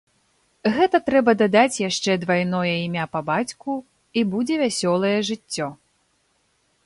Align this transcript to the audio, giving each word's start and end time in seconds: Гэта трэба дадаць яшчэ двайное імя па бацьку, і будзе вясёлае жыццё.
Гэта 0.77 0.99
трэба 1.09 1.31
дадаць 1.41 1.81
яшчэ 1.89 2.11
двайное 2.23 2.71
імя 2.87 3.05
па 3.13 3.21
бацьку, 3.29 3.71
і 4.21 4.23
будзе 4.33 4.55
вясёлае 4.65 5.15
жыццё. 5.31 5.67